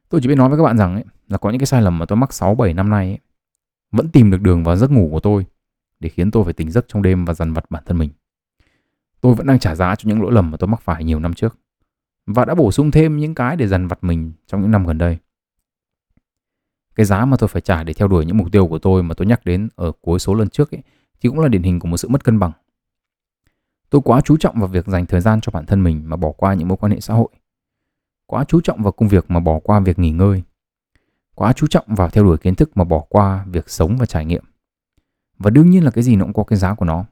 [0.08, 1.98] Tôi chỉ biết nói với các bạn rằng ấy, là có những cái sai lầm
[1.98, 3.18] mà tôi mắc 6 7 năm nay ấy,
[3.92, 5.46] vẫn tìm được đường vào giấc ngủ của tôi
[6.00, 8.10] để khiến tôi phải tỉnh giấc trong đêm và dằn vặt bản thân mình.
[9.20, 11.34] Tôi vẫn đang trả giá cho những lỗi lầm mà tôi mắc phải nhiều năm
[11.34, 11.58] trước
[12.26, 14.98] và đã bổ sung thêm những cái để dằn vặt mình trong những năm gần
[14.98, 15.18] đây.
[16.94, 19.14] Cái giá mà tôi phải trả để theo đuổi những mục tiêu của tôi mà
[19.14, 20.82] tôi nhắc đến ở cuối số lần trước ấy,
[21.20, 22.52] thì cũng là điển hình của một sự mất cân bằng.
[23.90, 26.32] Tôi quá chú trọng vào việc dành thời gian cho bản thân mình mà bỏ
[26.32, 27.28] qua những mối quan hệ xã hội.
[28.26, 30.42] Quá chú trọng vào công việc mà bỏ qua việc nghỉ ngơi
[31.40, 34.24] quá chú trọng vào theo đuổi kiến thức mà bỏ qua việc sống và trải
[34.24, 34.44] nghiệm.
[35.40, 37.04] Và đương nhiên là cái gì nó cũng có cái giá của nó.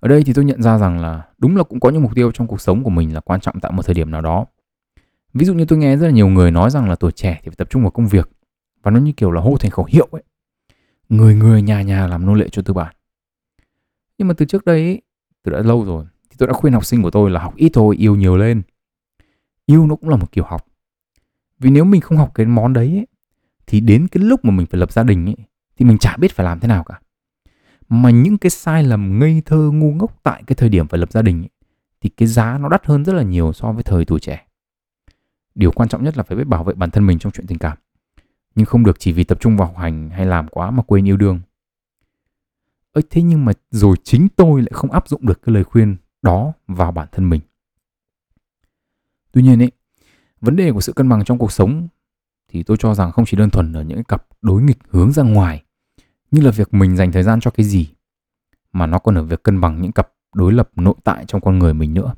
[0.00, 2.32] Ở đây thì tôi nhận ra rằng là đúng là cũng có những mục tiêu
[2.32, 4.46] trong cuộc sống của mình là quan trọng tại một thời điểm nào đó.
[5.34, 7.48] Ví dụ như tôi nghe rất là nhiều người nói rằng là tuổi trẻ thì
[7.48, 8.30] phải tập trung vào công việc
[8.82, 10.22] và nó như kiểu là hô thành khẩu hiệu ấy.
[11.08, 12.94] Người người nhà nhà làm nô lệ cho tư bản.
[14.18, 15.02] Nhưng mà từ trước đây ấy,
[15.42, 17.70] từ đã lâu rồi thì tôi đã khuyên học sinh của tôi là học ít
[17.74, 18.62] thôi, yêu nhiều lên.
[19.66, 20.66] Yêu nó cũng là một kiểu học.
[21.58, 23.06] Vì nếu mình không học cái món đấy ấy,
[23.66, 25.36] thì đến cái lúc mà mình phải lập gia đình ấy,
[25.82, 27.00] thì mình chả biết phải làm thế nào cả.
[27.88, 31.12] Mà những cái sai lầm ngây thơ ngu ngốc tại cái thời điểm phải lập
[31.12, 31.50] gia đình ấy,
[32.00, 34.46] thì cái giá nó đắt hơn rất là nhiều so với thời tuổi trẻ.
[35.54, 37.58] Điều quan trọng nhất là phải biết bảo vệ bản thân mình trong chuyện tình
[37.58, 37.78] cảm.
[38.54, 41.08] Nhưng không được chỉ vì tập trung vào học hành hay làm quá mà quên
[41.08, 41.40] yêu đương.
[42.92, 45.96] ấy thế nhưng mà rồi chính tôi lại không áp dụng được cái lời khuyên
[46.22, 47.40] đó vào bản thân mình.
[49.32, 49.70] Tuy nhiên ấy,
[50.40, 51.88] vấn đề của sự cân bằng trong cuộc sống
[52.48, 55.22] thì tôi cho rằng không chỉ đơn thuần ở những cặp đối nghịch hướng ra
[55.22, 55.64] ngoài
[56.32, 57.88] như là việc mình dành thời gian cho cái gì
[58.72, 61.58] mà nó còn ở việc cân bằng những cặp đối lập nội tại trong con
[61.58, 62.14] người mình nữa.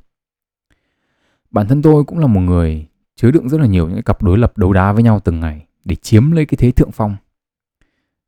[1.51, 4.39] Bản thân tôi cũng là một người chứa đựng rất là nhiều những cặp đối
[4.39, 7.17] lập đấu đá với nhau từng ngày để chiếm lấy cái thế thượng phong.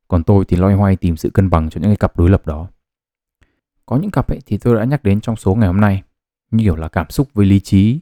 [0.07, 2.47] Còn tôi thì loay hoay tìm sự cân bằng cho những cái cặp đối lập
[2.47, 2.67] đó.
[3.85, 6.03] Có những cặp ấy thì tôi đã nhắc đến trong số ngày hôm nay,
[6.51, 7.99] như kiểu là cảm xúc với lý trí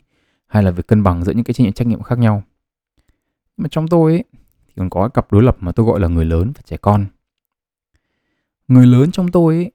[0.48, 2.44] hay là việc cân bằng giữa những cái trách nhiệm trách nhiệm khác nhau.
[3.58, 4.24] Mà trong tôi ấy
[4.68, 6.78] thì còn có cái cặp đối lập mà tôi gọi là người lớn và trẻ
[6.78, 7.06] con.
[8.68, 9.72] Người lớn trong tôi ấy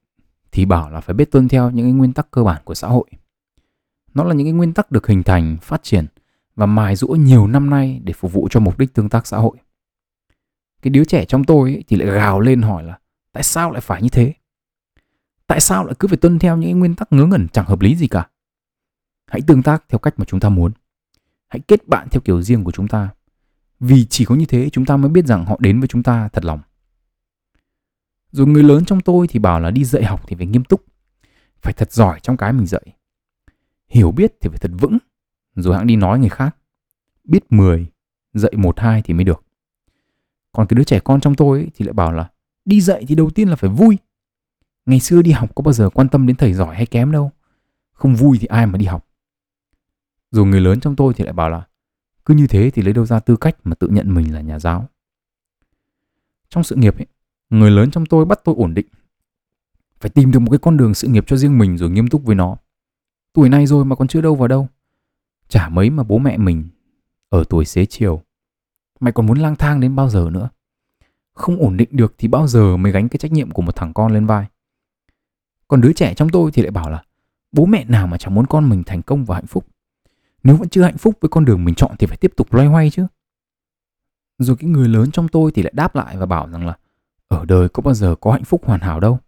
[0.52, 2.88] thì bảo là phải biết tuân theo những cái nguyên tắc cơ bản của xã
[2.88, 3.06] hội.
[4.14, 6.06] Nó là những cái nguyên tắc được hình thành, phát triển
[6.56, 9.36] và mài rũa nhiều năm nay để phục vụ cho mục đích tương tác xã
[9.36, 9.56] hội.
[10.82, 12.98] Cái đứa trẻ trong tôi ấy thì lại gào lên hỏi là
[13.32, 14.34] tại sao lại phải như thế?
[15.46, 17.96] Tại sao lại cứ phải tuân theo những nguyên tắc ngớ ngẩn chẳng hợp lý
[17.96, 18.28] gì cả?
[19.26, 20.72] Hãy tương tác theo cách mà chúng ta muốn.
[21.48, 23.08] Hãy kết bạn theo kiểu riêng của chúng ta.
[23.80, 26.28] Vì chỉ có như thế chúng ta mới biết rằng họ đến với chúng ta
[26.28, 26.60] thật lòng.
[28.32, 30.84] Rồi người lớn trong tôi thì bảo là đi dạy học thì phải nghiêm túc.
[31.62, 32.82] Phải thật giỏi trong cái mình dạy.
[33.88, 34.98] Hiểu biết thì phải thật vững.
[35.54, 36.56] Rồi hãng đi nói người khác.
[37.24, 37.86] Biết 10,
[38.32, 39.44] dạy 1, 2 thì mới được.
[40.52, 42.30] Còn cái đứa trẻ con trong tôi ấy, thì lại bảo là
[42.64, 43.98] đi dạy thì đầu tiên là phải vui.
[44.86, 47.30] Ngày xưa đi học có bao giờ quan tâm đến thầy giỏi hay kém đâu.
[47.92, 49.06] Không vui thì ai mà đi học.
[50.30, 51.66] Rồi người lớn trong tôi thì lại bảo là
[52.24, 54.58] cứ như thế thì lấy đâu ra tư cách mà tự nhận mình là nhà
[54.58, 54.88] giáo.
[56.48, 57.06] Trong sự nghiệp ấy,
[57.50, 58.86] người lớn trong tôi bắt tôi ổn định.
[60.00, 62.24] Phải tìm được một cái con đường sự nghiệp cho riêng mình rồi nghiêm túc
[62.24, 62.56] với nó.
[63.32, 64.68] Tuổi này rồi mà còn chưa đâu vào đâu.
[65.48, 66.68] Chả mấy mà bố mẹ mình
[67.28, 68.22] ở tuổi xế chiều.
[69.00, 70.48] Mày còn muốn lang thang đến bao giờ nữa?
[71.32, 73.92] Không ổn định được thì bao giờ mới gánh cái trách nhiệm của một thằng
[73.92, 74.46] con lên vai?
[75.68, 77.02] Còn đứa trẻ trong tôi thì lại bảo là,
[77.52, 79.66] bố mẹ nào mà chẳng muốn con mình thành công và hạnh phúc.
[80.42, 82.66] Nếu vẫn chưa hạnh phúc với con đường mình chọn thì phải tiếp tục loay
[82.66, 83.06] hoay chứ.
[84.38, 86.76] Rồi cái người lớn trong tôi thì lại đáp lại và bảo rằng là
[87.30, 89.18] ở đời có bao giờ có hạnh phúc hoàn hảo đâu.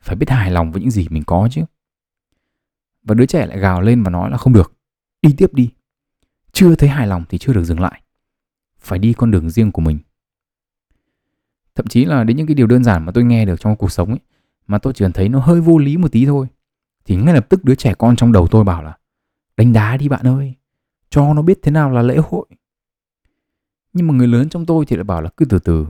[0.00, 1.62] Phải biết hài lòng với những gì mình có chứ.
[3.02, 4.72] Và đứa trẻ lại gào lên và nói là không được.
[5.22, 5.70] Đi tiếp đi.
[6.52, 8.02] Chưa thấy hài lòng thì chưa được dừng lại.
[8.78, 9.98] Phải đi con đường riêng của mình.
[11.74, 13.92] Thậm chí là đến những cái điều đơn giản mà tôi nghe được trong cuộc
[13.92, 14.20] sống ấy,
[14.66, 16.46] mà tôi chỉ cần thấy nó hơi vô lý một tí thôi.
[17.04, 18.98] Thì ngay lập tức đứa trẻ con trong đầu tôi bảo là
[19.56, 20.54] đánh đá đi bạn ơi.
[21.10, 22.46] Cho nó biết thế nào là lễ hội.
[23.92, 25.86] Nhưng mà người lớn trong tôi thì lại bảo là cứ từ từ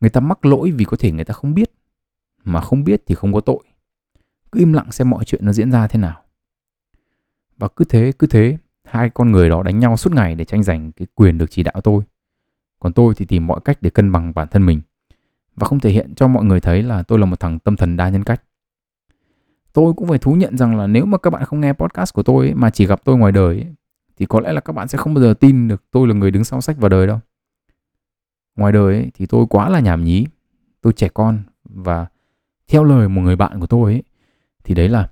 [0.00, 1.70] người ta mắc lỗi vì có thể người ta không biết.
[2.44, 3.64] Mà không biết thì không có tội.
[4.52, 6.22] Cứ im lặng xem mọi chuyện nó diễn ra thế nào.
[7.56, 10.62] Và cứ thế cứ thế hai con người đó đánh nhau suốt ngày để tranh
[10.62, 12.02] giành cái quyền được chỉ đạo tôi.
[12.78, 14.80] Còn tôi thì tìm mọi cách để cân bằng bản thân mình.
[15.56, 17.96] Và không thể hiện cho mọi người thấy là tôi là một thằng tâm thần
[17.96, 18.42] đa nhân cách.
[19.72, 22.22] Tôi cũng phải thú nhận rằng là nếu mà các bạn không nghe podcast của
[22.22, 23.74] tôi ấy, mà chỉ gặp tôi ngoài đời ấy,
[24.16, 26.30] thì có lẽ là các bạn sẽ không bao giờ tin được tôi là người
[26.30, 27.20] đứng sau sách vào đời đâu
[28.58, 30.26] ngoài đời ấy, thì tôi quá là nhảm nhí.
[30.80, 32.06] Tôi trẻ con và
[32.68, 34.02] theo lời một người bạn của tôi ấy
[34.64, 35.10] thì đấy là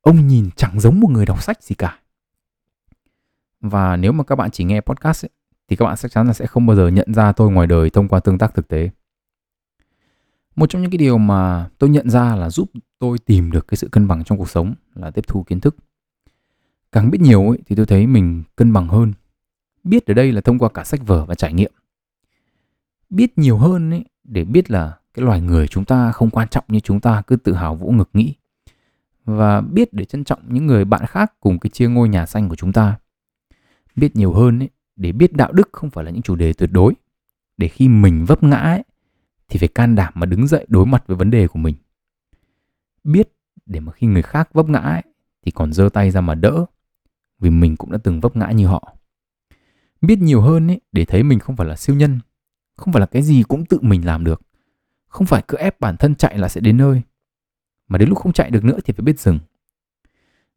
[0.00, 1.98] ông nhìn chẳng giống một người đọc sách gì cả.
[3.60, 5.30] Và nếu mà các bạn chỉ nghe podcast ấy,
[5.68, 7.90] thì các bạn chắc chắn là sẽ không bao giờ nhận ra tôi ngoài đời
[7.90, 8.90] thông qua tương tác thực tế.
[10.56, 13.76] Một trong những cái điều mà tôi nhận ra là giúp tôi tìm được cái
[13.76, 15.76] sự cân bằng trong cuộc sống là tiếp thu kiến thức.
[16.92, 19.12] Càng biết nhiều ấy, thì tôi thấy mình cân bằng hơn.
[19.84, 21.72] Biết ở đây là thông qua cả sách vở và trải nghiệm
[23.10, 26.64] biết nhiều hơn ấy để biết là cái loài người chúng ta không quan trọng
[26.68, 28.34] như chúng ta cứ tự hào vỗ ngực nghĩ.
[29.24, 32.48] Và biết để trân trọng những người bạn khác cùng cái chia ngôi nhà xanh
[32.48, 32.98] của chúng ta.
[33.96, 36.70] Biết nhiều hơn ấy để biết đạo đức không phải là những chủ đề tuyệt
[36.72, 36.94] đối.
[37.56, 38.82] Để khi mình vấp ngã ấy,
[39.48, 41.74] thì phải can đảm mà đứng dậy đối mặt với vấn đề của mình.
[43.04, 43.28] Biết
[43.66, 45.02] để mà khi người khác vấp ngã ấy,
[45.44, 46.64] thì còn giơ tay ra mà đỡ
[47.38, 48.96] vì mình cũng đã từng vấp ngã như họ.
[50.00, 52.20] Biết nhiều hơn ấy để thấy mình không phải là siêu nhân
[52.78, 54.42] không phải là cái gì cũng tự mình làm được
[55.08, 57.02] không phải cứ ép bản thân chạy là sẽ đến nơi
[57.88, 59.38] mà đến lúc không chạy được nữa thì phải biết dừng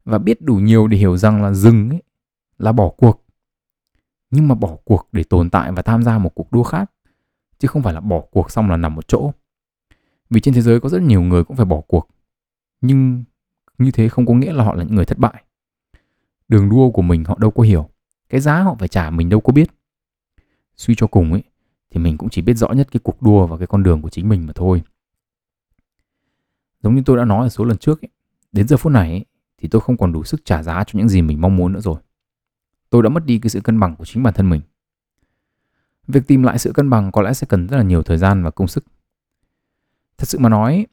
[0.04, 2.02] và biết đủ nhiều để hiểu rằng là dừng ấy
[2.58, 3.24] là bỏ cuộc
[4.30, 6.90] nhưng mà bỏ cuộc để tồn tại và tham gia một cuộc đua khác
[7.58, 9.32] chứ không phải là bỏ cuộc xong là nằm một chỗ
[10.30, 12.08] vì trên thế giới có rất nhiều người cũng phải bỏ cuộc
[12.80, 13.24] Nhưng
[13.78, 15.44] như thế không có nghĩa là họ là những người thất bại.
[16.48, 17.88] Đường đua của mình họ đâu có hiểu.
[18.28, 19.70] Cái giá họ phải trả mình đâu có biết.
[20.76, 21.42] Suy cho cùng ấy,
[21.92, 24.10] thì mình cũng chỉ biết rõ nhất cái cuộc đua và cái con đường của
[24.10, 24.82] chính mình mà thôi.
[26.82, 28.08] Giống như tôi đã nói ở số lần trước ấy,
[28.52, 29.24] đến giờ phút này ấy,
[29.58, 31.80] thì tôi không còn đủ sức trả giá cho những gì mình mong muốn nữa
[31.80, 32.00] rồi.
[32.90, 34.60] Tôi đã mất đi cái sự cân bằng của chính bản thân mình.
[36.08, 38.42] Việc tìm lại sự cân bằng có lẽ sẽ cần rất là nhiều thời gian
[38.42, 38.84] và công sức.
[40.18, 40.86] Thật sự mà nói,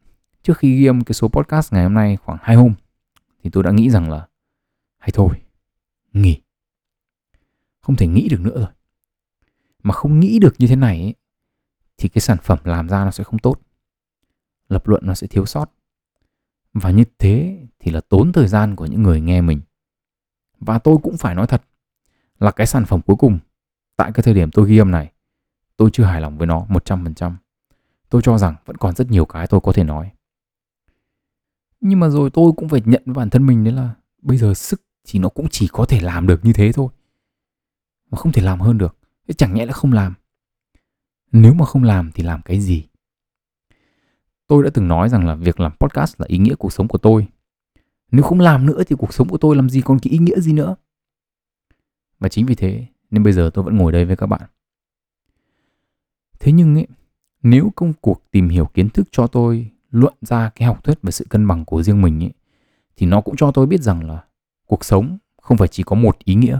[0.43, 2.73] trước khi ghi âm cái số podcast ngày hôm nay khoảng 2 hôm
[3.43, 4.27] thì tôi đã nghĩ rằng là
[4.97, 5.29] hay thôi,
[6.13, 6.41] nghỉ.
[7.81, 8.69] Không thể nghĩ được nữa rồi.
[9.83, 11.15] Mà không nghĩ được như thế này ấy,
[11.97, 13.59] thì cái sản phẩm làm ra nó sẽ không tốt.
[14.69, 15.71] Lập luận nó sẽ thiếu sót.
[16.73, 19.61] Và như thế thì là tốn thời gian của những người nghe mình.
[20.59, 21.63] Và tôi cũng phải nói thật
[22.39, 23.39] là cái sản phẩm cuối cùng
[23.95, 25.11] tại cái thời điểm tôi ghi âm này
[25.79, 27.33] tôi chưa hài lòng với nó 100%.
[28.09, 30.11] Tôi cho rằng vẫn còn rất nhiều cái tôi có thể nói.
[31.81, 34.53] Nhưng mà rồi tôi cũng phải nhận với bản thân mình đấy là bây giờ
[34.53, 36.89] sức thì nó cũng chỉ có thể làm được như thế thôi.
[38.11, 38.97] Mà không thể làm hơn được.
[39.29, 40.13] Thế chẳng nhẽ là không làm.
[41.31, 42.87] Nếu mà không làm thì làm cái gì?
[44.47, 46.97] Tôi đã từng nói rằng là việc làm podcast là ý nghĩa cuộc sống của
[46.97, 47.27] tôi.
[48.11, 50.39] Nếu không làm nữa thì cuộc sống của tôi làm gì còn cái ý nghĩa
[50.39, 50.75] gì nữa.
[52.19, 54.49] Và chính vì thế nên bây giờ tôi vẫn ngồi đây với các bạn.
[56.39, 56.87] Thế nhưng ấy,
[57.43, 61.11] nếu công cuộc tìm hiểu kiến thức cho tôi luận ra cái học thuyết về
[61.11, 62.33] sự cân bằng của riêng mình ấy,
[62.95, 64.23] thì nó cũng cho tôi biết rằng là
[64.67, 66.59] cuộc sống không phải chỉ có một ý nghĩa.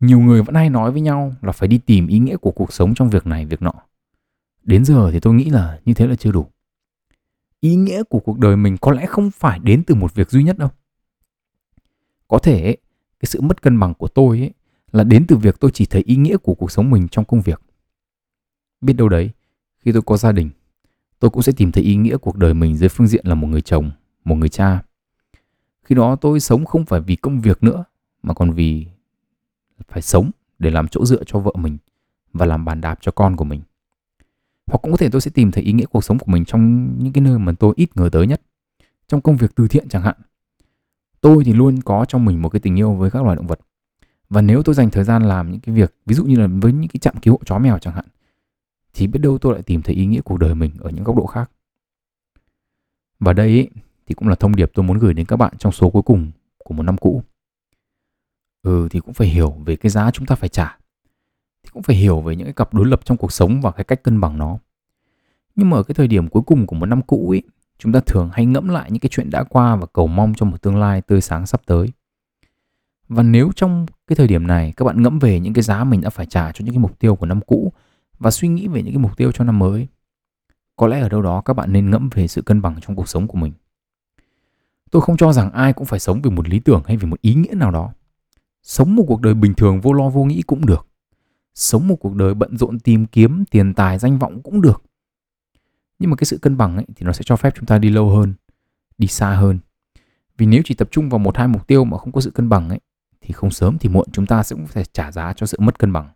[0.00, 2.72] Nhiều người vẫn hay nói với nhau là phải đi tìm ý nghĩa của cuộc
[2.72, 3.72] sống trong việc này việc nọ.
[4.62, 6.46] Đến giờ thì tôi nghĩ là như thế là chưa đủ.
[7.60, 10.44] Ý nghĩa của cuộc đời mình có lẽ không phải đến từ một việc duy
[10.44, 10.68] nhất đâu.
[12.28, 12.76] Có thể ấy,
[13.20, 14.52] cái sự mất cân bằng của tôi ấy
[14.92, 17.40] là đến từ việc tôi chỉ thấy ý nghĩa của cuộc sống mình trong công
[17.40, 17.62] việc.
[18.80, 19.30] Biết đâu đấy,
[19.80, 20.50] khi tôi có gia đình,
[21.18, 23.46] tôi cũng sẽ tìm thấy ý nghĩa cuộc đời mình dưới phương diện là một
[23.46, 23.90] người chồng,
[24.24, 24.82] một người cha.
[25.84, 27.84] Khi đó tôi sống không phải vì công việc nữa,
[28.22, 28.86] mà còn vì
[29.88, 31.78] phải sống để làm chỗ dựa cho vợ mình
[32.32, 33.60] và làm bàn đạp cho con của mình.
[34.66, 36.94] Hoặc cũng có thể tôi sẽ tìm thấy ý nghĩa cuộc sống của mình trong
[36.98, 38.42] những cái nơi mà tôi ít ngờ tới nhất.
[39.06, 40.16] Trong công việc từ thiện chẳng hạn.
[41.20, 43.60] Tôi thì luôn có trong mình một cái tình yêu với các loài động vật.
[44.30, 46.72] Và nếu tôi dành thời gian làm những cái việc, ví dụ như là với
[46.72, 48.04] những cái trạm cứu hộ chó mèo chẳng hạn,
[48.94, 51.16] thì biết đâu tôi lại tìm thấy ý nghĩa cuộc đời mình ở những góc
[51.16, 51.50] độ khác.
[53.20, 53.68] Và đây ấy,
[54.06, 56.30] thì cũng là thông điệp tôi muốn gửi đến các bạn trong số cuối cùng
[56.58, 57.22] của một năm cũ.
[58.62, 60.78] Ừ thì cũng phải hiểu về cái giá chúng ta phải trả.
[61.62, 63.84] Thì cũng phải hiểu về những cái cặp đối lập trong cuộc sống và cái
[63.84, 64.58] cách cân bằng nó.
[65.56, 67.42] Nhưng mà ở cái thời điểm cuối cùng của một năm cũ ấy
[67.78, 70.46] chúng ta thường hay ngẫm lại những cái chuyện đã qua và cầu mong cho
[70.46, 71.88] một tương lai tươi sáng sắp tới.
[73.08, 76.00] Và nếu trong cái thời điểm này các bạn ngẫm về những cái giá mình
[76.00, 77.72] đã phải trả cho những cái mục tiêu của năm cũ
[78.18, 79.88] và suy nghĩ về những cái mục tiêu cho năm mới,
[80.76, 83.08] có lẽ ở đâu đó các bạn nên ngẫm về sự cân bằng trong cuộc
[83.08, 83.52] sống của mình.
[84.90, 87.20] Tôi không cho rằng ai cũng phải sống vì một lý tưởng hay vì một
[87.20, 87.92] ý nghĩa nào đó.
[88.68, 90.86] Sống một cuộc đời bình thường vô lo vô nghĩ cũng được.
[91.54, 94.82] Sống một cuộc đời bận rộn tìm kiếm tiền tài danh vọng cũng được.
[95.98, 97.90] Nhưng mà cái sự cân bằng ấy thì nó sẽ cho phép chúng ta đi
[97.90, 98.34] lâu hơn,
[98.98, 99.58] đi xa hơn.
[100.38, 102.48] Vì nếu chỉ tập trung vào một hai mục tiêu mà không có sự cân
[102.48, 102.80] bằng ấy
[103.20, 105.78] thì không sớm thì muộn chúng ta sẽ cũng phải trả giá cho sự mất
[105.78, 106.10] cân bằng.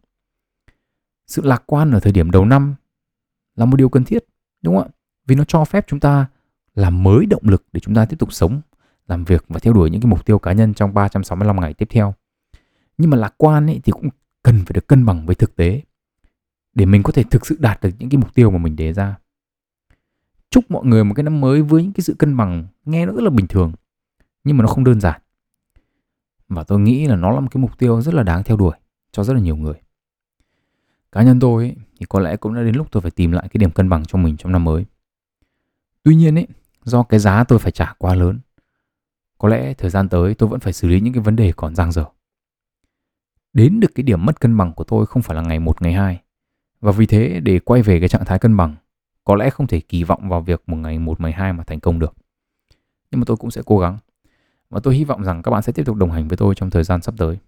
[1.26, 2.74] Sự lạc quan ở thời điểm đầu năm
[3.56, 4.24] là một điều cần thiết,
[4.62, 4.94] đúng không ạ?
[5.26, 6.26] Vì nó cho phép chúng ta
[6.74, 8.60] làm mới động lực để chúng ta tiếp tục sống,
[9.06, 11.88] làm việc và theo đuổi những cái mục tiêu cá nhân trong 365 ngày tiếp
[11.90, 12.14] theo.
[13.02, 14.08] Nhưng mà lạc quan ấy thì cũng
[14.42, 15.82] cần phải được cân bằng với thực tế
[16.74, 18.92] để mình có thể thực sự đạt được những cái mục tiêu mà mình đề
[18.92, 19.16] ra.
[20.50, 23.12] Chúc mọi người một cái năm mới với những cái sự cân bằng nghe nó
[23.12, 23.72] rất là bình thường
[24.44, 25.20] nhưng mà nó không đơn giản.
[26.48, 28.76] Và tôi nghĩ là nó là một cái mục tiêu rất là đáng theo đuổi
[29.12, 29.80] cho rất là nhiều người.
[31.12, 33.48] Cá nhân tôi ấy, thì có lẽ cũng đã đến lúc tôi phải tìm lại
[33.48, 34.84] cái điểm cân bằng cho mình trong năm mới.
[36.02, 36.46] Tuy nhiên ấy,
[36.84, 38.38] do cái giá tôi phải trả quá lớn,
[39.38, 41.74] có lẽ thời gian tới tôi vẫn phải xử lý những cái vấn đề còn
[41.74, 42.04] dang dở.
[43.52, 45.92] Đến được cái điểm mất cân bằng của tôi không phải là ngày một ngày
[45.92, 46.20] hai.
[46.80, 48.76] Và vì thế để quay về cái trạng thái cân bằng,
[49.24, 51.80] có lẽ không thể kỳ vọng vào việc một ngày một ngày hai mà thành
[51.80, 52.14] công được.
[53.10, 53.98] Nhưng mà tôi cũng sẽ cố gắng.
[54.70, 56.70] Và tôi hy vọng rằng các bạn sẽ tiếp tục đồng hành với tôi trong
[56.70, 57.38] thời gian sắp tới.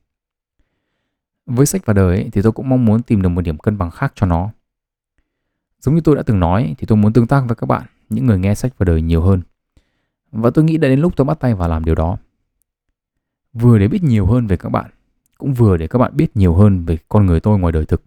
[1.46, 3.78] Với sách và đời ấy, thì tôi cũng mong muốn tìm được một điểm cân
[3.78, 4.50] bằng khác cho nó.
[5.80, 8.26] Giống như tôi đã từng nói thì tôi muốn tương tác với các bạn, những
[8.26, 9.42] người nghe sách và đời nhiều hơn.
[10.32, 12.16] Và tôi nghĩ đã đến lúc tôi bắt tay vào làm điều đó.
[13.52, 14.90] Vừa để biết nhiều hơn về các bạn,
[15.44, 18.02] cũng vừa để các bạn biết nhiều hơn về con người tôi ngoài đời thực.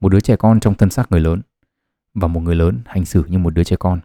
[0.00, 1.40] Một đứa trẻ con trong thân xác người lớn
[2.14, 4.00] và một người lớn hành xử như một đứa trẻ con.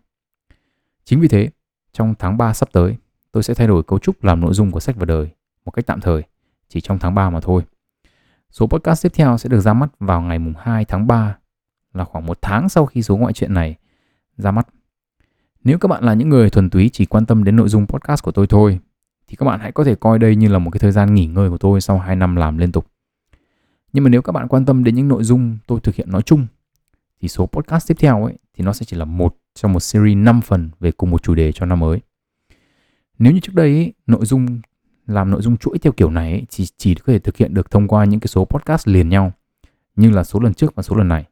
[1.05, 1.49] Chính vì thế,
[1.93, 2.97] trong tháng 3 sắp tới,
[3.31, 5.29] tôi sẽ thay đổi cấu trúc làm nội dung của sách và đời
[5.65, 6.23] một cách tạm thời,
[6.69, 7.63] chỉ trong tháng 3 mà thôi.
[8.51, 11.37] Số podcast tiếp theo sẽ được ra mắt vào ngày mùng 2 tháng 3
[11.93, 13.75] là khoảng một tháng sau khi số ngoại truyện này
[14.37, 14.67] ra mắt.
[15.63, 18.23] Nếu các bạn là những người thuần túy chỉ quan tâm đến nội dung podcast
[18.23, 18.79] của tôi thôi,
[19.29, 21.25] thì các bạn hãy có thể coi đây như là một cái thời gian nghỉ
[21.25, 22.87] ngơi của tôi sau 2 năm làm liên tục.
[23.93, 26.21] Nhưng mà nếu các bạn quan tâm đến những nội dung tôi thực hiện nói
[26.21, 26.47] chung,
[27.21, 30.17] thì số podcast tiếp theo ấy thì nó sẽ chỉ là một trong một series
[30.17, 31.99] 5 phần về cùng một chủ đề cho năm mới.
[33.19, 34.61] Nếu như trước đây ấy, nội dung
[35.07, 37.71] làm nội dung chuỗi theo kiểu này ấy, chỉ chỉ có thể thực hiện được
[37.71, 39.31] thông qua những cái số podcast liền nhau
[39.95, 41.25] như là số lần trước và số lần này.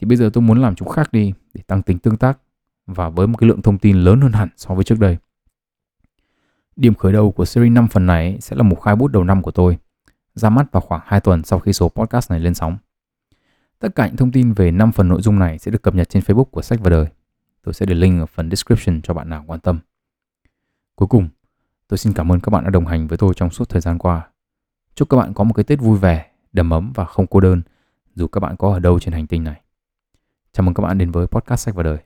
[0.00, 2.38] Thì bây giờ tôi muốn làm chúng khác đi để tăng tính tương tác
[2.86, 5.16] và với một cái lượng thông tin lớn hơn hẳn so với trước đây.
[6.78, 9.42] Điểm khởi đầu của series 5 phần này sẽ là một khai bút đầu năm
[9.42, 9.78] của tôi,
[10.34, 12.76] ra mắt vào khoảng 2 tuần sau khi số podcast này lên sóng.
[13.78, 16.08] Tất cả những thông tin về 5 phần nội dung này sẽ được cập nhật
[16.08, 17.06] trên Facebook của Sách và Đời.
[17.62, 19.78] Tôi sẽ để link ở phần description cho bạn nào quan tâm.
[20.94, 21.28] Cuối cùng,
[21.88, 23.98] tôi xin cảm ơn các bạn đã đồng hành với tôi trong suốt thời gian
[23.98, 24.28] qua.
[24.94, 27.62] Chúc các bạn có một cái Tết vui vẻ, đầm ấm và không cô đơn
[28.14, 29.60] dù các bạn có ở đâu trên hành tinh này.
[30.52, 31.98] Chào mừng các bạn đến với podcast Sách và Đời.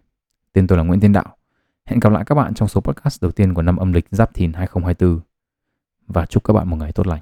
[0.53, 1.37] Tên tôi là Nguyễn Thiên Đạo.
[1.87, 4.35] Hẹn gặp lại các bạn trong số podcast đầu tiên của năm âm lịch Giáp
[4.35, 5.21] Thìn 2024.
[6.07, 7.21] Và chúc các bạn một ngày tốt lành.